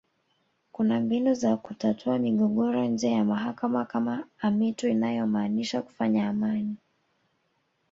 [0.71, 6.75] Kuna mbinu za kutatua migogoro nje ya mahakama kama amitu inayomaanisha kufanya amani